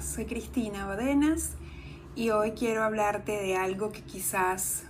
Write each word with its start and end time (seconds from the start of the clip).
soy 0.00 0.26
Cristina 0.26 0.86
Badenas 0.86 1.54
y 2.14 2.30
hoy 2.30 2.52
quiero 2.52 2.84
hablarte 2.84 3.32
de 3.32 3.56
algo 3.56 3.90
que 3.90 4.00
quizás 4.02 4.84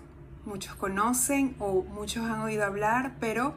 muchos 0.45 0.75
conocen 0.75 1.57
o 1.59 1.83
muchos 1.83 2.27
han 2.27 2.43
oído 2.43 2.62
hablar, 2.62 3.16
pero 3.19 3.55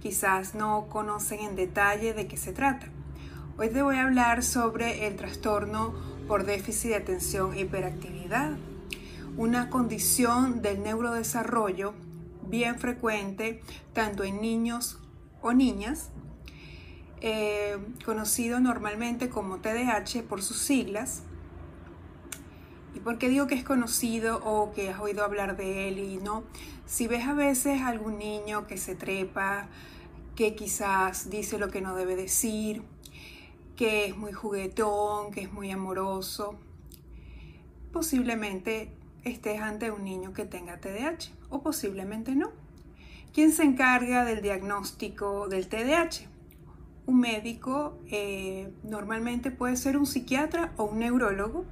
quizás 0.00 0.54
no 0.54 0.86
conocen 0.88 1.40
en 1.40 1.56
detalle 1.56 2.14
de 2.14 2.26
qué 2.26 2.38
se 2.38 2.54
trata. 2.54 2.86
Hoy 3.58 3.68
te 3.68 3.82
voy 3.82 3.96
a 3.96 4.04
hablar 4.04 4.42
sobre 4.42 5.06
el 5.06 5.16
trastorno 5.16 5.92
por 6.26 6.46
déficit 6.46 6.92
de 6.92 6.96
atención 6.96 7.52
e 7.52 7.60
hiperactividad, 7.60 8.52
una 9.36 9.68
condición 9.68 10.62
del 10.62 10.82
neurodesarrollo 10.82 11.92
bien 12.48 12.78
frecuente 12.78 13.60
tanto 13.92 14.24
en 14.24 14.40
niños 14.40 14.98
o 15.42 15.52
niñas 15.52 16.08
eh, 17.24 17.78
conocido 18.04 18.58
normalmente 18.58 19.28
como 19.28 19.58
TDAH 19.58 20.24
por 20.28 20.42
sus 20.42 20.58
siglas. 20.58 21.22
¿Y 22.96 22.98
por 22.98 23.16
qué 23.18 23.28
digo 23.28 23.46
que 23.46 23.54
es 23.54 23.62
conocido 23.62 24.42
o 24.44 24.72
que 24.72 24.90
has 24.90 24.98
oído 24.98 25.22
hablar 25.24 25.56
de 25.56 25.86
él 25.86 26.00
y 26.00 26.16
no? 26.16 26.42
Si 26.84 27.06
ves 27.06 27.24
a 27.28 27.32
veces 27.32 27.82
algún 27.82 28.18
niño 28.18 28.66
que 28.66 28.76
se 28.76 28.96
trepa, 28.96 29.68
que 30.34 30.56
quizás 30.56 31.30
dice 31.30 31.58
lo 31.58 31.68
que 31.68 31.80
no 31.80 31.94
debe 31.94 32.16
decir, 32.16 32.82
que 33.76 34.06
es 34.06 34.16
muy 34.16 34.32
juguetón, 34.32 35.30
que 35.30 35.42
es 35.42 35.52
muy 35.52 35.70
amoroso, 35.70 36.58
posiblemente 37.92 38.90
estés 39.22 39.60
ante 39.60 39.92
un 39.92 40.02
niño 40.02 40.32
que 40.32 40.44
tenga 40.44 40.78
TDAH 40.78 41.30
o 41.50 41.62
posiblemente 41.62 42.34
no. 42.34 42.50
¿Quién 43.32 43.52
se 43.52 43.62
encarga 43.62 44.24
del 44.24 44.42
diagnóstico 44.42 45.46
del 45.46 45.68
TDAH? 45.68 46.32
Un 47.06 47.20
médico, 47.20 47.98
eh, 48.10 48.72
normalmente 48.84 49.50
puede 49.50 49.76
ser 49.76 49.96
un 49.96 50.06
psiquiatra 50.06 50.72
o 50.76 50.84
un 50.84 51.00
neurólogo, 51.00 51.64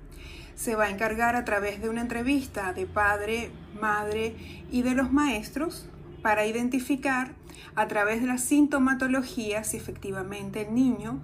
se 0.55 0.75
va 0.75 0.85
a 0.85 0.91
encargar 0.91 1.37
a 1.37 1.45
través 1.45 1.81
de 1.81 1.89
una 1.89 2.03
entrevista 2.03 2.73
de 2.73 2.87
padre, 2.87 3.51
madre 3.81 4.37
y 4.71 4.83
de 4.83 4.95
los 4.95 5.13
maestros 5.13 5.89
para 6.23 6.45
identificar 6.47 7.33
a 7.75 7.89
través 7.89 8.21
de 8.21 8.27
la 8.27 8.39
sintomatología 8.39 9.65
si 9.65 9.77
efectivamente 9.77 10.63
el 10.63 10.75
niño 10.75 11.21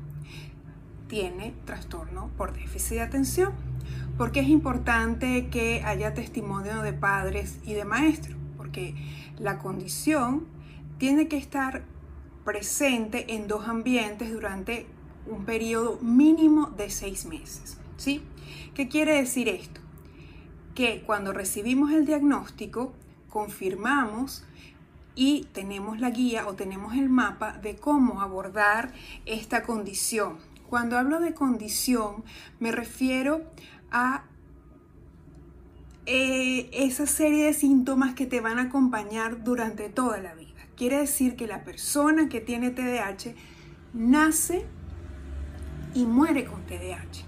tiene 1.08 1.54
trastorno 1.64 2.30
por 2.36 2.52
déficit 2.52 2.96
de 2.96 3.02
atención. 3.02 3.52
Porque 4.16 4.40
es 4.40 4.48
importante 4.48 5.48
que 5.48 5.82
haya 5.84 6.14
testimonio 6.14 6.80
de 6.80 6.94
padres 6.94 7.58
y 7.64 7.74
de 7.74 7.84
maestros, 7.84 8.38
porque 8.56 8.94
la 9.38 9.58
condición 9.58 10.46
tiene 10.98 11.28
que 11.28 11.36
estar 11.36 11.84
presente 12.46 13.34
en 13.34 13.48
dos 13.48 13.68
ambientes 13.68 14.32
durante 14.32 14.86
un 15.26 15.44
periodo 15.44 15.98
mínimo 16.00 16.68
de 16.70 16.88
seis 16.88 17.26
meses. 17.26 17.76
¿sí? 17.98 18.22
¿Qué 18.74 18.88
quiere 18.88 19.16
decir 19.16 19.48
esto? 19.48 19.80
Que 20.74 21.02
cuando 21.02 21.32
recibimos 21.32 21.90
el 21.92 22.06
diagnóstico, 22.06 22.94
confirmamos 23.28 24.44
y 25.14 25.48
tenemos 25.52 25.98
la 25.98 26.10
guía 26.10 26.46
o 26.46 26.54
tenemos 26.54 26.94
el 26.94 27.08
mapa 27.08 27.58
de 27.58 27.76
cómo 27.76 28.22
abordar 28.22 28.92
esta 29.24 29.62
condición. 29.64 30.38
Cuando 30.68 30.98
hablo 30.98 31.20
de 31.20 31.34
condición, 31.34 32.24
me 32.60 32.70
refiero 32.70 33.42
a 33.90 34.24
eh, 36.04 36.68
esa 36.72 37.06
serie 37.06 37.46
de 37.46 37.54
síntomas 37.54 38.14
que 38.14 38.26
te 38.26 38.40
van 38.40 38.58
a 38.58 38.62
acompañar 38.62 39.42
durante 39.42 39.88
toda 39.88 40.18
la 40.18 40.34
vida. 40.34 40.45
Quiere 40.76 40.98
decir 40.98 41.36
que 41.36 41.46
la 41.46 41.64
persona 41.64 42.28
que 42.28 42.42
tiene 42.42 42.70
TDAH 42.70 43.34
nace 43.94 44.66
y 45.94 46.04
muere 46.04 46.44
con 46.44 46.66
TDAH. 46.66 47.24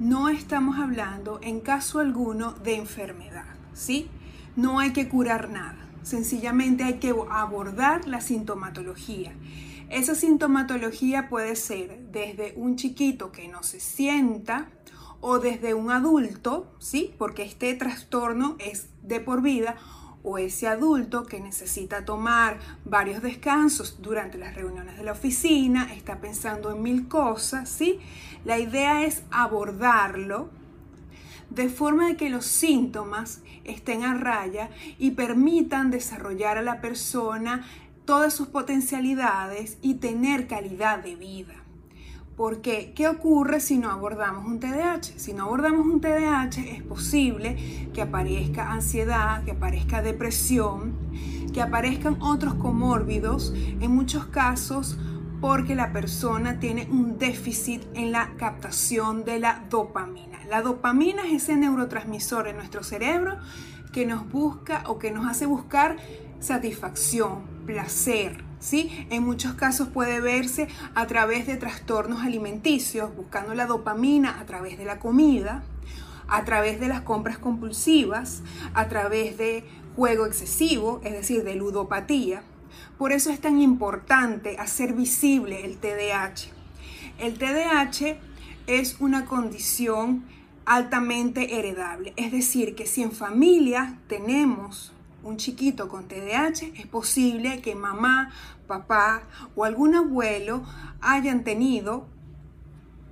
No 0.00 0.28
estamos 0.28 0.76
hablando 0.78 1.38
en 1.42 1.60
caso 1.60 2.00
alguno 2.00 2.52
de 2.52 2.74
enfermedad, 2.74 3.54
¿sí? 3.72 4.08
No 4.56 4.80
hay 4.80 4.92
que 4.92 5.08
curar 5.08 5.48
nada, 5.48 5.88
sencillamente 6.02 6.82
hay 6.82 6.94
que 6.94 7.14
abordar 7.30 8.08
la 8.08 8.20
sintomatología. 8.20 9.32
Esa 9.88 10.16
sintomatología 10.16 11.28
puede 11.28 11.54
ser 11.54 12.00
desde 12.10 12.52
un 12.56 12.74
chiquito 12.74 13.30
que 13.30 13.46
no 13.46 13.62
se 13.62 13.78
sienta 13.78 14.70
o 15.20 15.38
desde 15.38 15.72
un 15.72 15.92
adulto, 15.92 16.74
¿sí? 16.80 17.14
Porque 17.16 17.44
este 17.44 17.72
trastorno 17.74 18.56
es 18.58 18.88
de 19.02 19.20
por 19.20 19.40
vida 19.40 19.76
o 20.28 20.38
ese 20.38 20.66
adulto 20.66 21.22
que 21.22 21.38
necesita 21.38 22.04
tomar 22.04 22.58
varios 22.84 23.22
descansos 23.22 24.02
durante 24.02 24.38
las 24.38 24.56
reuniones 24.56 24.96
de 24.98 25.04
la 25.04 25.12
oficina, 25.12 25.94
está 25.94 26.20
pensando 26.20 26.72
en 26.72 26.82
mil 26.82 27.06
cosas, 27.06 27.68
¿sí? 27.68 28.00
La 28.44 28.58
idea 28.58 29.04
es 29.04 29.22
abordarlo 29.30 30.50
de 31.50 31.68
forma 31.68 32.08
de 32.08 32.16
que 32.16 32.28
los 32.28 32.44
síntomas 32.44 33.40
estén 33.62 34.02
a 34.02 34.14
raya 34.14 34.68
y 34.98 35.12
permitan 35.12 35.92
desarrollar 35.92 36.58
a 36.58 36.62
la 36.62 36.80
persona 36.80 37.64
todas 38.04 38.34
sus 38.34 38.48
potencialidades 38.48 39.78
y 39.80 39.94
tener 39.94 40.48
calidad 40.48 41.04
de 41.04 41.14
vida. 41.14 41.54
Porque, 42.36 42.92
¿qué 42.94 43.08
ocurre 43.08 43.60
si 43.60 43.78
no 43.78 43.90
abordamos 43.90 44.44
un 44.44 44.60
TDAH? 44.60 45.14
Si 45.16 45.32
no 45.32 45.44
abordamos 45.44 45.86
un 45.86 46.02
TDAH, 46.02 46.60
es 46.60 46.82
posible 46.82 47.88
que 47.94 48.02
aparezca 48.02 48.72
ansiedad, 48.72 49.42
que 49.44 49.52
aparezca 49.52 50.02
depresión, 50.02 50.94
que 51.54 51.62
aparezcan 51.62 52.20
otros 52.20 52.54
comórbidos, 52.54 53.54
en 53.80 53.90
muchos 53.90 54.26
casos 54.26 54.98
porque 55.40 55.74
la 55.74 55.92
persona 55.92 56.58
tiene 56.60 56.88
un 56.90 57.18
déficit 57.18 57.82
en 57.94 58.12
la 58.12 58.34
captación 58.36 59.24
de 59.24 59.38
la 59.38 59.64
dopamina. 59.70 60.38
La 60.50 60.60
dopamina 60.60 61.22
es 61.26 61.44
ese 61.44 61.56
neurotransmisor 61.56 62.48
en 62.48 62.56
nuestro 62.56 62.82
cerebro 62.82 63.38
que 63.92 64.04
nos 64.04 64.30
busca 64.30 64.82
o 64.86 64.98
que 64.98 65.10
nos 65.10 65.26
hace 65.26 65.46
buscar 65.46 65.96
satisfacción, 66.40 67.44
placer, 67.64 68.44
En 68.72 69.22
muchos 69.22 69.54
casos 69.54 69.88
puede 69.88 70.20
verse 70.20 70.66
a 70.96 71.06
través 71.06 71.46
de 71.46 71.56
trastornos 71.56 72.24
alimenticios, 72.24 73.14
buscando 73.14 73.54
la 73.54 73.66
dopamina 73.66 74.40
a 74.40 74.44
través 74.44 74.76
de 74.76 74.84
la 74.84 74.98
comida, 74.98 75.62
a 76.26 76.44
través 76.44 76.80
de 76.80 76.88
las 76.88 77.02
compras 77.02 77.38
compulsivas, 77.38 78.42
a 78.74 78.88
través 78.88 79.38
de 79.38 79.64
juego 79.94 80.26
excesivo, 80.26 81.00
es 81.04 81.12
decir, 81.12 81.44
de 81.44 81.54
ludopatía. 81.54 82.42
Por 82.98 83.12
eso 83.12 83.30
es 83.30 83.40
tan 83.40 83.60
importante 83.60 84.56
hacer 84.58 84.94
visible 84.94 85.64
el 85.64 85.76
TDAH. 85.76 86.50
El 87.18 87.38
TDAH 87.38 88.18
es 88.66 88.96
una 88.98 89.26
condición 89.26 90.24
altamente 90.64 91.56
heredable, 91.56 92.14
es 92.16 92.32
decir, 92.32 92.74
que 92.74 92.86
si 92.86 93.04
en 93.04 93.12
familia 93.12 94.00
tenemos 94.08 94.92
un 95.22 95.36
chiquito 95.36 95.88
con 95.88 96.08
TDAH, 96.08 96.72
es 96.76 96.86
posible 96.86 97.60
que 97.60 97.74
mamá, 97.74 98.30
papá 98.66 99.22
o 99.54 99.64
algún 99.64 99.94
abuelo 99.94 100.64
hayan 101.00 101.44
tenido, 101.44 102.06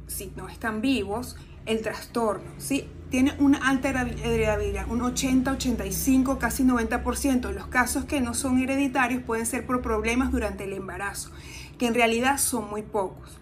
si 0.06 0.32
no 0.37 0.48
están 0.48 0.81
vivos, 0.81 1.37
el 1.66 1.81
trastorno, 1.82 2.50
¿sí? 2.59 2.88
Tiene 3.10 3.34
una 3.38 3.59
alta 3.69 3.91
heredabilidad, 3.91 4.91
un 4.91 5.00
80, 5.03 5.53
85, 5.53 6.38
casi 6.38 6.64
90%. 6.64 7.53
Los 7.53 7.69
casos 7.69 8.04
que 8.04 8.20
no 8.20 8.34
son 8.34 8.59
hereditarios 8.59 9.22
pueden 9.22 9.47
ser 9.47 9.66
por 9.66 9.82
problemas 9.82 10.32
durante 10.32 10.64
el 10.64 10.72
embarazo, 10.72 11.31
que 11.78 11.87
en 11.87 11.94
realidad 11.94 12.38
son 12.38 12.69
muy 12.69 12.82
pocos. 12.82 13.38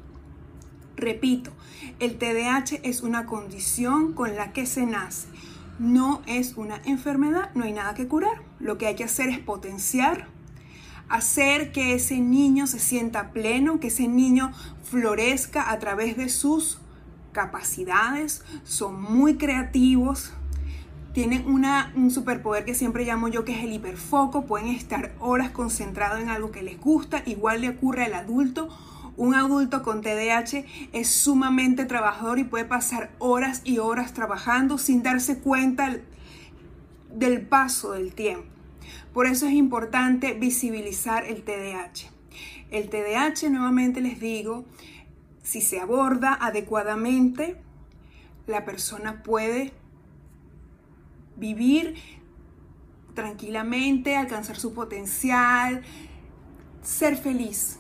Repito, 0.97 1.53
el 2.01 2.19
TDAH 2.19 2.81
es 2.83 3.03
una 3.03 3.25
condición 3.25 4.13
con 4.13 4.37
la 4.37 4.53
que 4.53 4.67
se 4.67 4.85
nace 4.85 5.29
no 5.79 6.23
es 6.27 6.57
una 6.57 6.81
enfermedad, 6.85 7.51
no 7.55 7.65
hay 7.65 7.73
nada 7.73 7.95
que 7.95 8.09
curar. 8.09 8.43
Lo 8.61 8.79
que 8.79 8.87
hay 8.87 8.95
que 8.95 9.05
hacer 9.05 9.29
es 9.29 9.39
potenciar, 9.39 10.29
hacer 11.09 11.73
que 11.73 11.95
ese 11.95 12.21
niño 12.21 12.67
se 12.67 12.79
sienta 12.79 13.33
pleno, 13.33 13.81
que 13.81 13.89
ese 13.89 14.09
niño 14.09 14.53
florezca 14.85 15.71
a 15.71 15.79
través 15.79 16.17
de 16.17 16.29
sus 16.29 16.79
capacidades, 17.33 18.45
son 18.65 19.03
muy 19.03 19.37
creativos, 19.37 20.33
tienen 21.13 21.45
un 21.47 22.11
superpoder 22.11 22.65
que 22.65 22.75
siempre 22.75 23.05
llamo 23.05 23.29
yo 23.29 23.45
que 23.45 23.53
es 23.53 23.65
el 23.65 23.73
hiperfoco, 23.73 24.47
pueden 24.47 24.69
estar 24.69 25.13
horas 25.21 25.51
concentrados 25.51 26.21
en 26.21 26.31
algo 26.31 26.51
que 26.51 26.63
les 26.63 26.81
gusta, 26.81 27.23
igual 27.27 27.61
le 27.61 27.71
ocurre 27.71 28.05
al 28.05 28.15
adulto 28.15 28.69
un 29.17 29.35
adulto 29.35 29.83
con 29.83 30.01
TDAH 30.01 30.65
es 30.93 31.09
sumamente 31.09 31.85
trabajador 31.85 32.39
y 32.39 32.45
puede 32.45 32.65
pasar 32.65 33.11
horas 33.19 33.61
y 33.65 33.79
horas 33.79 34.15
trabajando 34.15 34.79
sin 34.79 35.03
darse 35.03 35.39
cuenta 35.39 35.99
del 37.11 37.43
paso 37.43 37.93
del 37.93 38.15
tiempo. 38.15 38.47
Por 39.13 39.27
eso 39.27 39.47
es 39.47 39.53
importante 39.53 40.33
visibilizar 40.33 41.27
el 41.27 41.43
TDAH. 41.43 42.11
El 42.71 42.89
TDAH, 42.89 43.51
nuevamente 43.51 44.01
les 44.01 44.19
digo, 44.19 44.65
si 45.43 45.61
se 45.61 45.79
aborda 45.79 46.33
adecuadamente, 46.33 47.57
la 48.47 48.65
persona 48.65 49.23
puede 49.23 49.73
vivir 51.37 51.97
tranquilamente, 53.15 54.17
alcanzar 54.17 54.57
su 54.57 54.73
potencial, 54.73 55.83
ser 56.83 57.17
feliz 57.17 57.79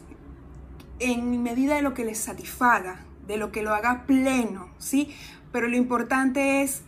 en 1.02 1.42
medida 1.42 1.76
de 1.76 1.82
lo 1.82 1.94
que 1.94 2.04
les 2.04 2.18
satisfaga, 2.18 3.00
de 3.26 3.36
lo 3.36 3.52
que 3.52 3.62
lo 3.62 3.74
haga 3.74 4.04
pleno, 4.06 4.68
¿sí? 4.78 5.14
pero 5.52 5.68
lo 5.68 5.76
importante 5.76 6.62
es 6.62 6.82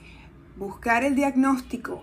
buscar 0.57 1.05
el 1.05 1.15
diagnóstico 1.15 2.03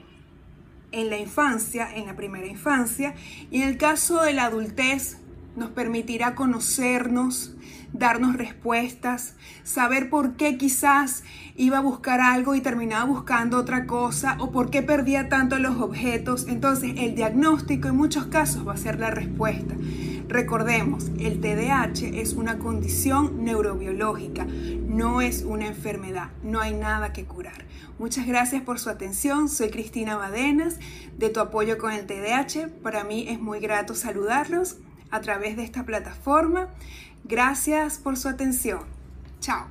en 0.91 1.09
la 1.09 1.17
infancia, 1.17 1.89
en 1.93 2.05
la 2.05 2.15
primera 2.15 2.47
infancia, 2.47 3.15
y 3.49 3.61
en 3.61 3.69
el 3.69 3.77
caso 3.77 4.21
de 4.21 4.33
la 4.33 4.45
adultez 4.45 5.17
nos 5.55 5.69
permitirá 5.71 6.35
conocernos, 6.35 7.55
darnos 7.93 8.35
respuestas, 8.35 9.35
saber 9.63 10.09
por 10.09 10.35
qué 10.35 10.57
quizás 10.57 11.23
iba 11.55 11.79
a 11.79 11.81
buscar 11.81 12.21
algo 12.21 12.55
y 12.55 12.61
terminaba 12.61 13.05
buscando 13.05 13.57
otra 13.57 13.85
cosa 13.85 14.37
o 14.39 14.51
por 14.51 14.69
qué 14.69 14.81
perdía 14.81 15.27
tanto 15.27 15.59
los 15.59 15.77
objetos. 15.81 16.47
Entonces 16.47 16.93
el 16.97 17.15
diagnóstico 17.15 17.89
en 17.89 17.97
muchos 17.97 18.27
casos 18.27 18.65
va 18.65 18.73
a 18.73 18.77
ser 18.77 18.99
la 18.99 19.11
respuesta. 19.11 19.75
Recordemos, 20.31 21.11
el 21.19 21.41
TDAH 21.41 22.21
es 22.21 22.31
una 22.35 22.57
condición 22.57 23.43
neurobiológica, 23.43 24.45
no 24.45 25.19
es 25.19 25.41
una 25.43 25.67
enfermedad, 25.67 26.29
no 26.41 26.61
hay 26.61 26.73
nada 26.73 27.11
que 27.11 27.25
curar. 27.25 27.65
Muchas 27.99 28.25
gracias 28.25 28.63
por 28.63 28.79
su 28.79 28.89
atención, 28.89 29.49
soy 29.49 29.71
Cristina 29.71 30.15
Badenas 30.15 30.79
de 31.17 31.27
tu 31.31 31.41
apoyo 31.41 31.77
con 31.77 31.91
el 31.91 32.05
TDAH. 32.05 32.69
Para 32.81 33.03
mí 33.03 33.25
es 33.27 33.41
muy 33.41 33.59
grato 33.59 33.93
saludarlos 33.93 34.77
a 35.09 35.19
través 35.19 35.57
de 35.57 35.65
esta 35.65 35.83
plataforma. 35.83 36.69
Gracias 37.25 37.97
por 37.97 38.15
su 38.15 38.29
atención. 38.29 38.83
Chao. 39.41 39.67